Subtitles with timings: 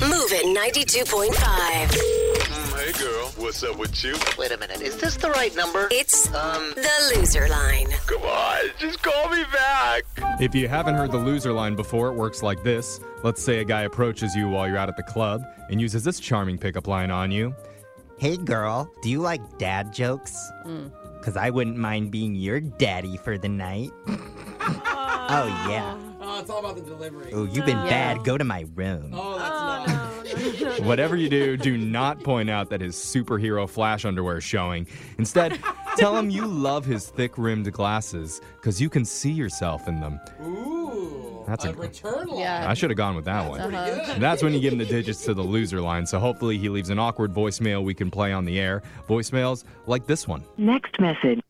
[0.00, 1.32] Movin' 92.5.
[1.32, 3.28] Mm, hey, girl.
[3.36, 4.14] What's up with you?
[4.38, 4.82] Wait a minute.
[4.82, 5.88] Is this the right number?
[5.90, 7.86] It's Um, the loser line.
[8.06, 10.02] Come on, just call me back.
[10.40, 13.00] If you haven't heard the loser line before, it works like this.
[13.22, 16.20] Let's say a guy approaches you while you're out at the club and uses this
[16.20, 17.54] charming pickup line on you.
[18.18, 20.36] Hey girl, do you like dad jokes?
[21.18, 23.90] Because I wouldn't mind being your daddy for the night.
[24.08, 25.96] oh, yeah.
[26.28, 27.30] Oh, it's all about the delivery.
[27.32, 28.24] Oh, you've been bad.
[28.24, 29.10] Go to my room.
[29.14, 29.35] Oh, that's not.
[30.84, 34.86] Whatever you do, do not point out that his superhero flash underwear is showing.
[35.18, 35.58] Instead,
[35.96, 40.20] tell him you love his thick rimmed glasses because you can see yourself in them.
[40.42, 41.44] Ooh.
[41.46, 42.38] That's a a- return line.
[42.40, 42.68] Yeah.
[42.68, 43.60] I should have gone with that one.
[43.60, 44.20] Pretty good.
[44.20, 46.04] That's when you give him the digits to the loser line.
[46.06, 48.82] So hopefully he leaves an awkward voicemail we can play on the air.
[49.08, 50.42] Voicemails like this one.
[50.58, 51.40] Next message.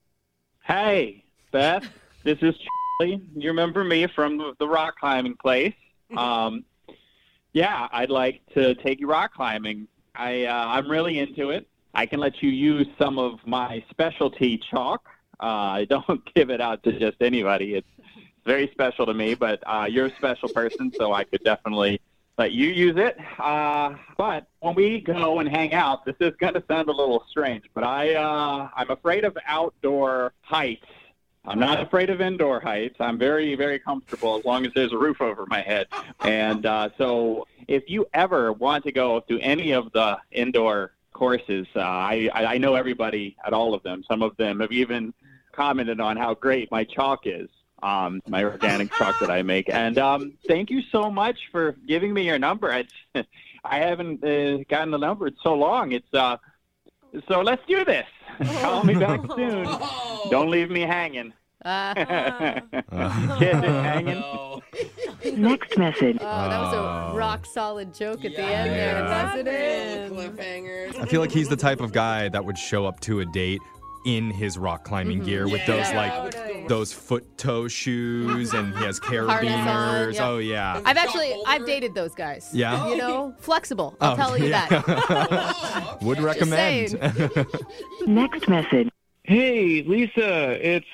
[0.64, 1.84] Hey, Beth,
[2.24, 2.54] this is
[2.98, 3.22] Charlie.
[3.36, 5.74] You remember me from the- the rock climbing place?
[6.16, 6.64] Um,
[7.56, 9.88] yeah, I'd like to take you rock climbing.
[10.14, 11.66] I uh, I'm really into it.
[11.94, 15.08] I can let you use some of my specialty chalk.
[15.40, 15.46] Uh,
[15.80, 17.76] I don't give it out to just anybody.
[17.76, 17.88] It's
[18.44, 21.98] very special to me, but uh, you're a special person, so I could definitely
[22.36, 23.16] let you use it.
[23.38, 27.24] Uh, but when we go and hang out, this is going to sound a little
[27.30, 30.84] strange, but I uh, I'm afraid of outdoor heights.
[31.46, 32.96] I'm not afraid of indoor heights.
[33.00, 35.86] I'm very, very comfortable as long as there's a roof over my head.
[36.20, 41.66] And uh, so, if you ever want to go to any of the indoor courses,
[41.74, 44.04] uh, I, I know everybody at all of them.
[44.08, 45.14] Some of them have even
[45.52, 47.48] commented on how great my chalk is,
[47.82, 49.68] um, my organic chalk that I make.
[49.68, 52.70] And um, thank you so much for giving me your number.
[52.72, 52.92] It's,
[53.64, 55.92] I haven't uh, gotten the number in so long.
[55.92, 56.36] It's uh,
[57.28, 58.06] so let's do this.
[58.60, 59.66] Call me back soon.
[60.26, 60.30] Oh.
[60.30, 61.32] Don't leave me hanging.
[61.64, 61.94] Uh,
[63.38, 64.20] Kid hanging.
[64.20, 64.62] No.
[65.34, 66.18] Next message.
[66.20, 67.12] oh, that was Oh.
[67.12, 69.24] a rock solid joke at the end there, Yeah.
[69.26, 70.12] wasn't it?
[70.12, 71.00] Cliffhangers.
[71.00, 73.60] I feel like he's the type of guy that would show up to a date
[74.04, 78.76] in his rock climbing gear with those Yeah, like with those foot toe shoes and
[78.76, 79.34] he has Harness on,
[79.66, 80.14] carabiners.
[80.14, 80.28] yeah.
[80.28, 80.80] Oh yeah.
[80.84, 81.34] I've actually.
[81.48, 82.48] I've dated those guys.
[82.52, 82.86] Yeah?
[82.88, 83.96] You know, flexible.
[84.00, 84.68] I'll Oh, tell you yeah.
[84.68, 84.84] that.
[84.88, 86.24] Oh, Would okay.
[86.24, 87.00] recommend.
[88.06, 88.88] Next message.
[89.26, 90.86] Hey, Lisa, it's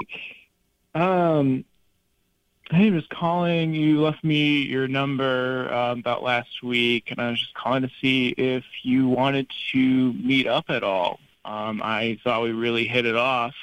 [0.00, 0.20] Jake.
[0.94, 1.64] um.
[2.70, 3.74] Hey, just calling.
[3.74, 7.90] You left me your number um, about last week, and I was just calling to
[8.00, 11.20] see if you wanted to meet up at all.
[11.44, 13.54] Um, I thought we really hit it off.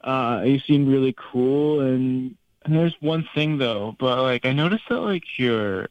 [0.00, 4.84] Uh, you seemed really cool, and, and there's one thing though, but like I noticed
[4.88, 5.90] that like your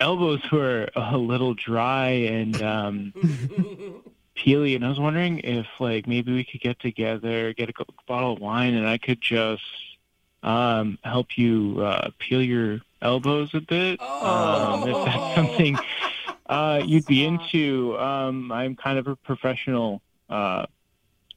[0.00, 3.14] elbows were a little dry and um,
[4.36, 7.72] peely, and I was wondering if like maybe we could get together, get a
[8.06, 9.62] bottle of wine, and I could just
[10.42, 14.00] um, help you uh, peel your elbows a bit.
[14.20, 15.78] Um, if that's something
[16.46, 20.66] uh, you'd be into, um, I'm kind of a professional uh,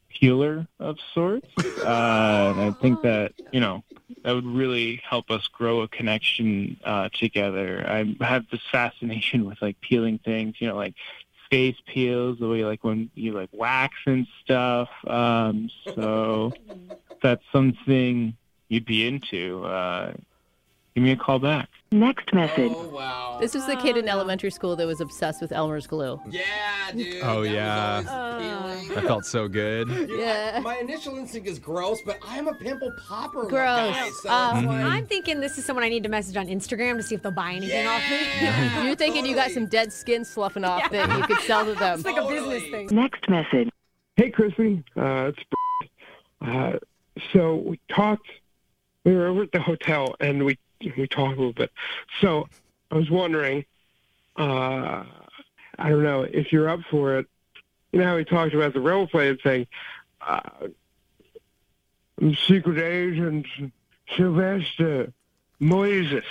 [0.10, 3.84] healer of sorts, uh, and I think that you know
[4.24, 7.86] that would really help us grow a connection uh, together.
[7.88, 10.96] I have this fascination with like peeling things, you know, like
[11.56, 14.90] face peels, the way like when you like wax and stuff.
[15.08, 16.52] Um, so
[17.24, 18.36] that's something
[18.68, 20.12] you'd be into, uh,
[20.94, 21.70] give me a call back.
[21.96, 22.74] Next message.
[22.76, 23.38] Oh, wow.
[23.40, 26.20] This was the kid in elementary school that was obsessed with Elmer's glue.
[26.30, 26.42] Yeah,
[26.94, 27.24] dude.
[27.24, 28.04] Oh, that yeah.
[28.06, 28.96] always appealing.
[28.96, 29.88] that felt so good.
[29.88, 30.60] Dude, I- Yeah.
[30.60, 33.46] my initial instinct is gross, but I'm a pimple popper.
[33.46, 33.96] Gross.
[33.96, 36.48] Guy, so Um, it's like, I'm thinking this is someone I need to message on
[36.48, 38.86] Instagram to see if they'll buy anything off me.
[38.88, 42.00] You're thinking you got some dead skin sloughing off that you could sell to them.
[42.00, 42.88] It's like a business thing.
[42.92, 43.70] Next message.
[44.18, 44.84] Hey, Crispy.
[44.98, 45.40] Uh, it's
[46.42, 46.74] uh,
[47.32, 48.28] so we talked.
[49.06, 50.58] We were over at the hotel and we
[50.98, 51.72] we talk a little bit.
[52.22, 52.48] So
[52.92, 53.66] I was wondering,
[54.38, 55.04] uh,
[55.78, 57.28] I don't know if you're up for it.
[57.92, 59.68] You know how we talked about the role playing thing.
[60.22, 60.68] Uh,
[62.48, 63.46] Secret Agent
[64.16, 65.12] Sylvester
[65.62, 66.24] Moises,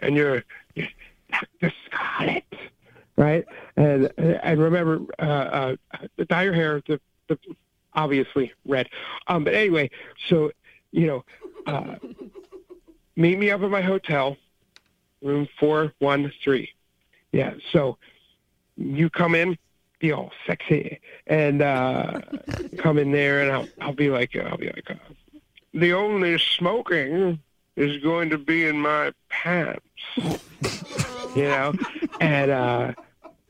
[0.00, 0.88] and you're, you're
[1.30, 1.74] Dr.
[1.86, 2.44] Scarlet,
[3.16, 3.44] right?
[3.76, 7.38] And and remember, uh, uh, dye your hair, the, the
[7.94, 8.88] obviously red.
[9.26, 9.90] Um, but anyway,
[10.28, 10.50] so
[10.92, 11.24] you know,
[11.66, 11.96] uh,
[13.16, 14.36] meet me up at my hotel,
[15.22, 16.70] room four one three.
[17.32, 17.54] Yeah.
[17.72, 17.98] So
[18.76, 19.58] you come in,
[19.98, 22.20] be all sexy, and uh,
[22.78, 24.94] come in there, and I'll I'll be like I'll be like, uh,
[25.72, 27.40] the only smoking
[27.76, 29.84] is going to be in my pants,
[30.16, 31.72] you know,
[32.20, 32.92] and uh,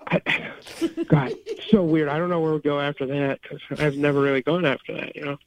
[0.06, 0.52] I,
[1.08, 1.32] God,
[1.70, 2.08] so weird.
[2.08, 5.14] I don't know where we'll go after that because I've never really gone after that,
[5.17, 5.38] you know.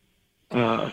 [0.52, 0.92] Uh,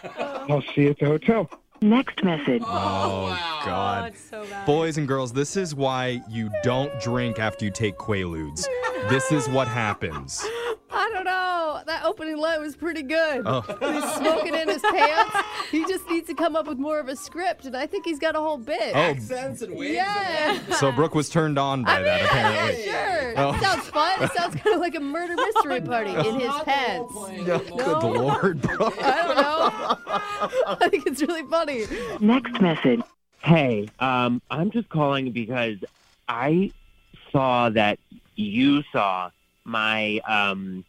[0.48, 1.50] I'll see you at the hotel.
[1.84, 2.62] Next message.
[2.64, 4.12] Oh, oh God.
[4.12, 4.64] it's so bad.
[4.64, 8.66] Boys and girls, this is why you don't drink after you take Quaaludes.
[9.10, 10.42] This is what happens.
[10.90, 11.82] I don't know.
[11.86, 13.42] That opening line was pretty good.
[13.44, 13.60] Oh.
[13.60, 15.36] He's smoking in his pants.
[15.70, 18.18] He just needs to come up with more of a script, and I think he's
[18.18, 18.92] got a whole bit.
[18.94, 19.92] Oh, Accents and wigs.
[19.94, 20.58] Yeah.
[20.76, 22.84] so Brooke was turned on by that, Yeah, apparently.
[22.84, 23.34] sure.
[23.36, 23.54] Oh.
[23.54, 24.22] It sounds fun.
[24.22, 27.12] It sounds kind of like a murder mystery party in his pants.
[27.14, 29.02] No, Good lord, Brooke.
[29.02, 29.98] I don't know.
[30.66, 31.84] I think it's really funny.
[32.20, 33.00] Next message.
[33.42, 35.76] Hey, um, I'm just calling because
[36.28, 36.72] I
[37.30, 37.98] saw that
[38.36, 39.30] you saw
[39.64, 40.84] my, um,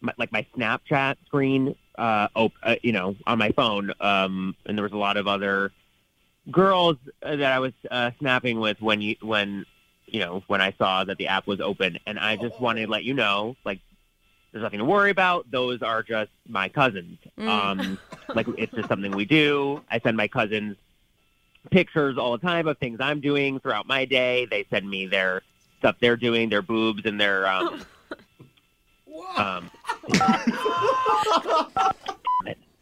[0.00, 4.76] my like my Snapchat screen, uh, op- uh, you know, on my phone, um, and
[4.76, 5.72] there was a lot of other
[6.50, 9.64] girls uh, that I was uh, snapping with when you when
[10.06, 12.90] you know when I saw that the app was open, and I just wanted to
[12.90, 13.80] let you know, like,
[14.52, 15.50] there's nothing to worry about.
[15.50, 17.18] Those are just my cousins.
[17.38, 17.48] Mm.
[17.48, 17.98] Um,
[18.34, 19.82] like it's just something we do.
[19.90, 20.76] I send my cousins
[21.70, 24.46] pictures all the time of things I'm doing throughout my day.
[24.46, 25.42] They send me their
[25.78, 27.84] stuff they're doing, their boobs and their um
[29.36, 29.70] um
[30.08, 30.18] He's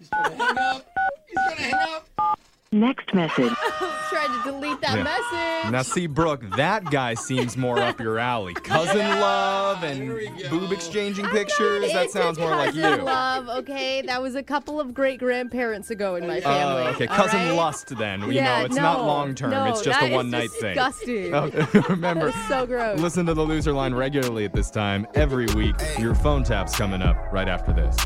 [0.08, 0.86] gonna hang up.
[1.26, 1.74] He's gonna hang
[2.18, 2.38] up.
[2.72, 3.52] Next message.
[4.30, 5.02] Tried to delete that Yeah.
[5.04, 5.72] message.
[5.72, 8.54] Now, see, Brooke, that guy seems more up your alley.
[8.64, 10.48] Cousin love and There we go.
[10.50, 11.92] boob exchanging pictures.
[11.92, 12.82] That It's sounds more like you.
[12.82, 16.82] cousin Love, okay, that was a couple of great grandparents ago in my Oh, family.
[16.94, 17.06] okay.
[17.06, 17.54] all Cousin right?
[17.56, 18.20] lust, then.
[18.30, 19.50] You know, it's no, not long term.
[19.50, 20.74] no, it's just that a is one night thing.
[20.74, 21.34] disgusting.
[21.34, 22.98] Okay, oh, Remember, That is so gross.
[23.00, 25.74] listen to the loser line regularly at this time every week.
[25.98, 27.96] Your phone tap's coming up right after this.